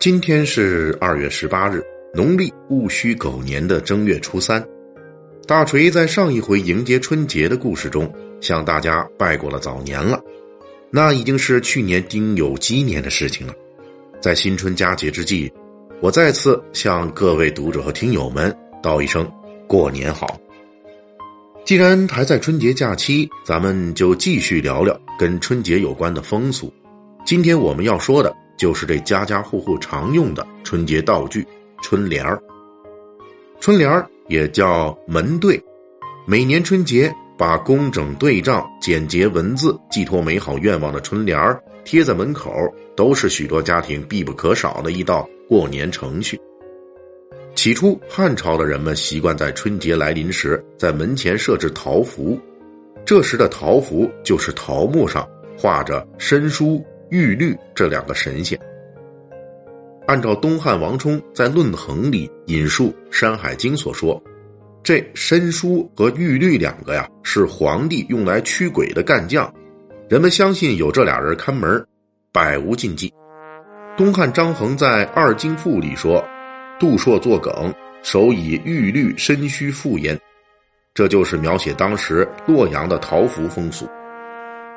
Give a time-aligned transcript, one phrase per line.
[0.00, 4.66] 今天是二月十八日，农历戊戌狗年的正月初三。
[5.46, 8.10] 大锤在上一回迎接春节的故事中，
[8.40, 10.18] 向大家拜过了早年了。
[10.90, 13.52] 那已经是去年丁酉鸡年的事情了。
[14.22, 15.52] 在新春佳节之际，
[16.00, 19.30] 我再次向各位读者和听友们道一声
[19.66, 20.40] 过年好。
[21.62, 26.72] 既然还在春节假期，咱们就继续聊聊跟春节有关的风俗。
[27.26, 28.34] 今天我们要说的。
[28.60, 31.46] 就是这家家户户常用的春节道具——
[31.82, 32.38] 春联儿。
[33.58, 35.58] 春联儿也叫门对，
[36.26, 42.52] 每年春节把工整对仗、简洁文字、寄托美好愿望的春联儿贴在门口，
[42.94, 46.38] 都是许多家庭必不可少的一道过年程序。
[47.54, 52.38] 起初，汉朝的人们习惯在春节来临时，在门前设置桃符，
[53.06, 56.84] 这时的桃符就是桃木上画着申叔。
[57.10, 58.56] 玉律这两个神仙，
[60.06, 64.22] 按照东汉王充在《论衡》里引述《山海经》所说，
[64.80, 69.52] 这申叔和玉律两个呀，是皇帝用来驱鬼的干将。
[70.08, 71.84] 人们相信有这俩人看门，
[72.32, 73.12] 百无禁忌。
[73.96, 76.24] 东汉张衡在《二经赋》里说
[76.78, 80.16] ：“杜硕作梗，手以玉律申虚复焉。”
[80.94, 83.88] 这就是描写当时洛阳的桃符风俗。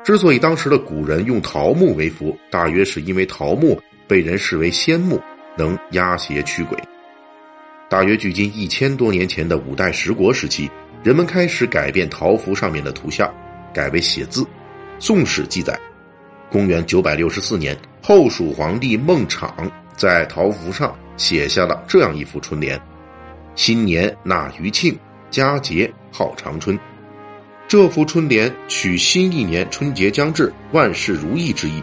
[0.04, 5.18] 之所以当时的古人用桃木为符，大约是因为桃木被人视为仙木，
[5.56, 6.78] 能压邪驱鬼。
[7.88, 10.70] 大约距今一千多年前的五代十国时期，
[11.02, 13.32] 人们开始改变桃符上面的图像，
[13.72, 14.42] 改为写字。
[14.98, 15.78] 《宋史》记载，
[16.50, 19.50] 公元九百六十四年，后蜀皇帝孟昶
[19.96, 22.78] 在桃符上写下了这样一副春联
[23.56, 24.98] ：“新年纳余庆，
[25.30, 26.78] 佳节号长春。”
[27.74, 31.82] 这幅春联取新一年春节将至，万事如意之意。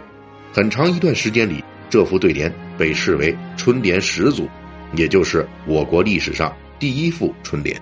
[0.54, 4.48] 很长一段时间里，这幅对联被视为春联始祖，
[4.96, 7.78] 也就是我国历史上第一副春联。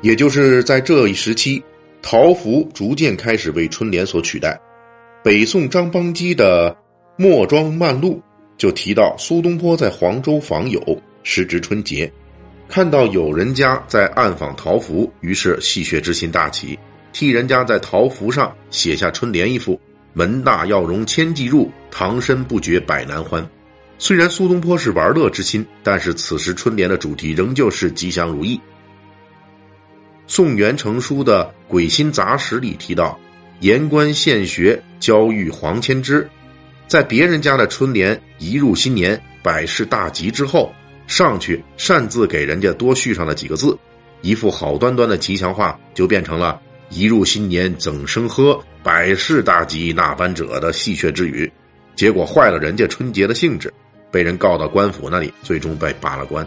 [0.00, 1.62] 也就是在这一时期，
[2.02, 4.60] 桃符逐渐开始为春联所取代。
[5.22, 6.72] 北宋张邦基的
[7.16, 8.14] 《墨庄漫录》
[8.58, 12.12] 就提到，苏东坡在黄州访友，时值春节。
[12.68, 16.78] 看到有人家在暗访桃符，于是戏谑之心大起，
[17.12, 19.80] 替人家在桃符上写下春联一副
[20.12, 23.46] ：“门大要容千计入，唐身不觉百难欢。”
[23.98, 28.60] 虽然苏东坡是玩乐之心，但是此时春联的主题仍旧是吉祥如意。
[30.26, 33.18] 宋元成书的《鬼心杂史》里提到
[33.60, 36.28] ：“言官献学，交遇黄千之。”
[36.88, 40.72] 在别人家的春联一入新年，百事大吉之后。
[41.06, 43.78] 上去擅自给人家多续上了几个字，
[44.22, 51.50] 一副好端端的吉祥话就变成了“一入新年怎生喝，百事大吉那般者”的戏谑之语，
[51.94, 53.72] 结果坏了人家春节的兴致，
[54.10, 56.46] 被人告到官府那里，最终被罢了官。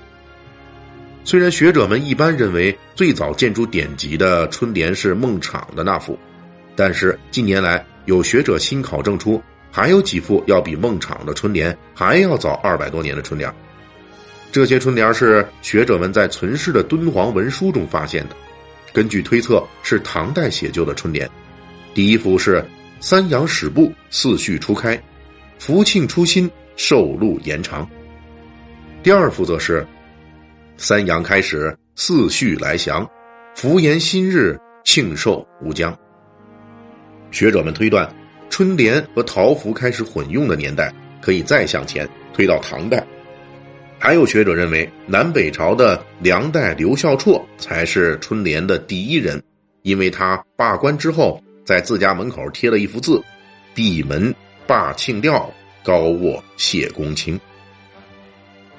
[1.23, 6.17] 虽然学者们一般认为最早建筑典籍的春联是孟昶的那幅，
[6.75, 9.41] 但是近年来有学者新考证出，
[9.71, 13.53] 还有几幅要比孟昶的春联还要早二百多年的春联。
[14.51, 18.35] 这些春联是学者们在存世的敦煌文书中发现的，
[18.91, 21.29] 根据推测是唐代写就的春联。
[21.93, 22.65] 第一幅是
[22.99, 24.99] “三阳始布，四序初开，
[25.59, 27.87] 福庆初心，寿禄延长”。
[29.03, 29.85] 第二幅则是
[30.77, 33.07] “三阳开始，四序来降，
[33.55, 35.95] 福延新日，庆寿无疆”。
[37.29, 38.11] 学者们推断，
[38.49, 43.05] 春联和桃符开始混用的年代可以再向前推到唐代。
[44.01, 49.43] 还有学者认为，南北朝的梁代刘孝绰才是春联的第一人，
[49.81, 53.21] 因为他罢官之后，在自家门口贴了一幅字
[53.75, 54.33] ：“闭门
[54.65, 55.51] 罢庆吊，
[55.83, 57.37] 高卧谢公卿。”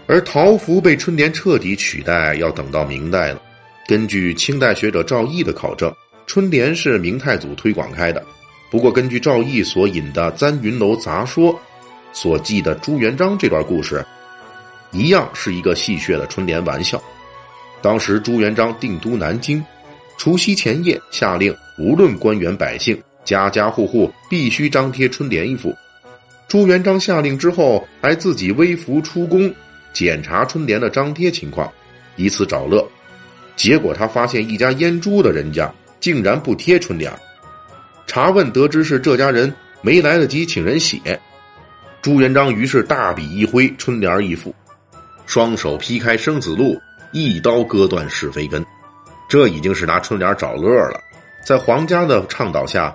[0.09, 3.43] 而桃符被春联彻底取代，要等到明代了。
[3.87, 5.95] 根据清代学者赵翼的考证，
[6.27, 8.25] 春联是明太祖推广开的。
[8.71, 11.53] 不过，根据赵翼所引的《簪云楼杂说》
[12.15, 14.03] 所记的朱元璋这段故事。
[14.93, 17.03] 一样是一个戏谑的春联玩笑。
[17.83, 19.65] 当时朱元璋定都南京，
[20.19, 25.75] 除夕前夜下令，无论官员百姓，家家户户必须张贴春联一副。
[26.47, 29.53] 朱元璋下令之后，还自己微服出宫，
[29.93, 31.73] 检查春联的张贴情况，
[32.17, 32.87] 以此找乐。
[33.57, 37.13] 结果他发现一家腌猪的人家竟然不贴春联
[38.07, 40.99] 查问得知是这家人没来得及请人写。
[42.03, 44.55] 朱元璋于是大笔一挥，春联一副，
[45.31, 46.77] 双手劈开生死路，
[47.13, 48.67] 一刀割断是非根。
[49.29, 51.01] 这已经是拿春联找乐了。
[51.47, 52.93] 在皇家的倡导下，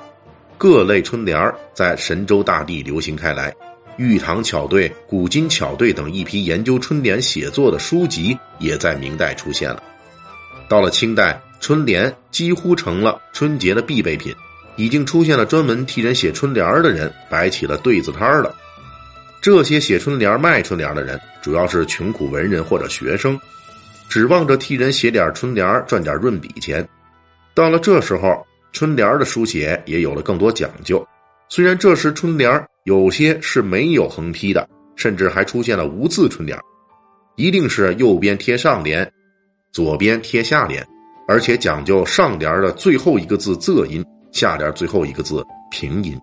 [0.57, 3.55] 各类春联在神州大地流行开来。
[3.95, 9.81] 玉堂巧对、古今巧对等一批研究春联写作的书籍也在明代出现了。
[10.67, 14.35] 到了清代，春联几乎成了春节的必备品，
[14.75, 18.53] 已经出现了专门替人写春联的人摆起了对子摊了。
[19.45, 23.39] 这些写春联、卖春联的人，主要是穷苦文人或者学生，
[24.09, 26.83] 指望着替人写点春联赚点润笔钱。
[27.53, 31.07] 到了这时候，春联的书写也有了更多讲究。
[31.47, 36.59] 虽然这时春联有些是没有横批的，甚至还出现了无字春联，
[37.35, 39.07] 一定是右边贴上联，
[39.71, 40.83] 左边贴下联，
[41.27, 46.19] 而且讲究上联的最后一个字仄音，下联最后一个字平音。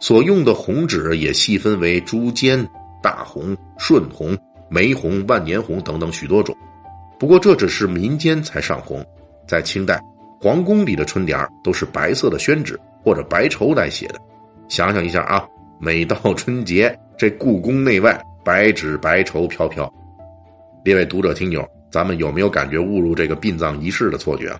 [0.00, 2.66] 所用的红纸也细分为朱笺、
[3.02, 4.36] 大红、顺红、
[4.68, 6.56] 玫红、万年红等等许多种。
[7.18, 9.04] 不过这只是民间才上红，
[9.46, 10.00] 在清代，
[10.40, 14.18] 皇宫里的春联都是白色的宣纸或者白绸来写的。
[14.68, 15.46] 想想一下啊，
[15.78, 19.92] 每到春节，这故宫内外白纸白绸飘飘。
[20.82, 24.58] 列位读者听友，咱们有没有感觉误入这个殡葬仪式的错觉啊？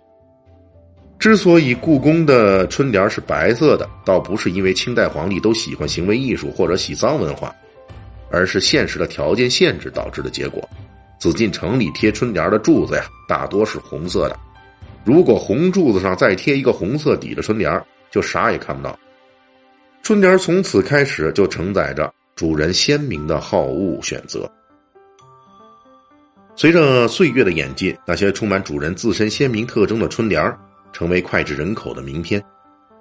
[1.20, 7.54] 之所以故宫的春联是白色的，倒不是因为清代皇帝都喜欢行为艺术或者喜丧文化，
[8.30, 10.66] 而是现实的条件限制导致的结果。
[11.18, 14.38] 紫禁城里贴春联的柱子呀，大多是红色的，
[15.04, 17.70] 如果红柱子上再贴一个红色底的春联，
[18.10, 18.98] 就啥也看不到。
[20.02, 24.50] 春联从此开始就承载着主人鲜明的好恶选择。
[26.56, 30.42] 随着岁月的演进，那些充满主人自身鲜明特征的春联
[30.92, 32.42] 成为脍炙人口的名篇，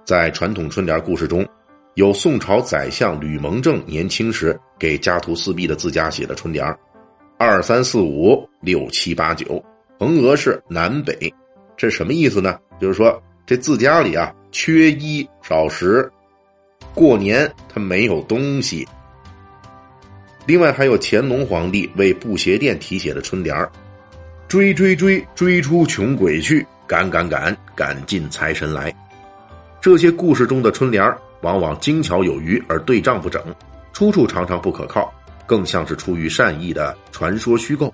[0.05, 1.47] 在传统春联故事中，
[1.95, 6.65] 有宋朝宰相吕蒙正年轻时给家徒四壁的自家写的春联
[7.37, 9.63] 二三四五六七八九，
[9.99, 11.33] 横额是南北，
[11.77, 12.57] 这什么意思呢？
[12.79, 16.09] 就是说这自家里啊缺衣少食，
[16.93, 18.87] 过年他没有东西。
[20.45, 23.69] 另外还有乾隆皇帝为布鞋店题写的春联
[24.47, 28.91] 追追追，追出穷鬼去。”赶赶赶，赶进财神来！
[29.79, 33.43] 这些故事中的春联往往精巧有余而对仗不整，
[33.93, 35.13] 出处常常不可靠，
[35.45, 37.93] 更像是出于善意的传说虚构。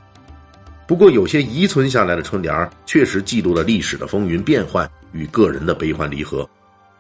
[0.88, 6.50] 不过，有些遗存下来的春联确实记录了历史的风云变幻与个人的悲欢离合。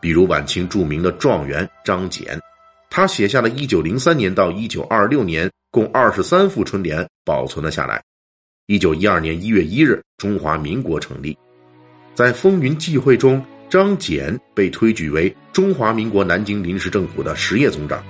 [0.02, 2.38] 比如晚清著名的状元张謇，
[2.90, 8.04] 他写下了一九零三年到一九二六年共二十三副春联，保存了下来。
[8.66, 11.38] 一九一二年一月一日，中华民国成立。
[12.16, 18.02] 在风云际会中，张謇被推举为中华民国南京临时政府的实业总长。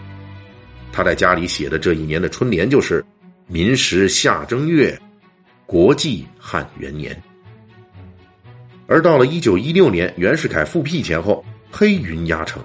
[0.94, 3.04] 他在家里写的这一年的春联就是
[3.50, 4.98] “民时夏正月，
[5.66, 7.20] 国际汉元年”。
[8.86, 12.64] 而到了一九一六年袁世凯复辟前后，黑云压城，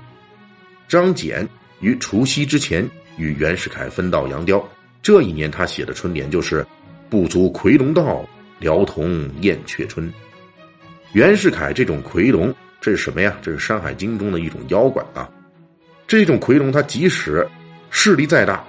[0.86, 1.48] 张謇
[1.80, 4.62] 于除夕之前与袁世凯分道扬镳。
[5.00, 6.64] 这一年他写的春联就是
[7.08, 8.28] “不足夔龙道，
[8.58, 10.12] 辽同燕雀春”。
[11.12, 13.36] 袁世凯这种夔龙，这是什么呀？
[13.42, 15.28] 这是《山海经》中的一种妖怪啊！
[16.06, 17.44] 这种夔龙，他即使
[17.90, 18.64] 势力再大，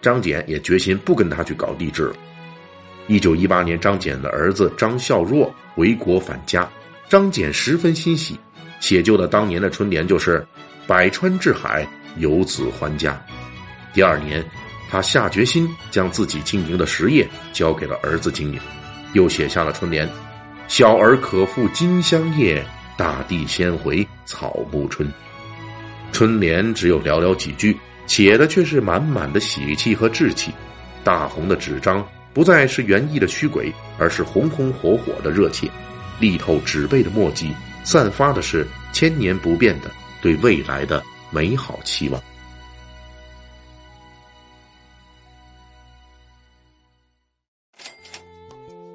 [0.00, 2.14] 张謇也决心不跟他去搞帝制了。
[3.08, 6.70] 一九一八年，张謇的儿子张孝若回国返家，
[7.08, 8.38] 张謇十分欣喜，
[8.78, 10.46] 写就了当年的春联，就是
[10.86, 11.84] “百川至海，
[12.16, 13.20] 游子还家”。
[13.92, 14.44] 第二年，
[14.88, 18.60] 他下决心将自己经营的实业交给了儿子经营，
[19.14, 20.08] 又写下了春联。
[20.72, 22.64] 小儿可复金香叶，
[22.96, 25.06] 大地先回草木春。
[26.12, 30.50] 春联只有寥寥几句，写的却是满满的喜气和志气。
[31.04, 32.02] 大红的纸张
[32.32, 35.70] 不再是园艺的虚鬼，而是红红火火的热切。
[36.18, 37.52] 力透纸背的墨迹，
[37.84, 39.90] 散发的是千年不变的
[40.22, 42.18] 对未来的美好期望。